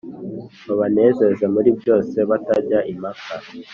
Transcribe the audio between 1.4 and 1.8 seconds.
muri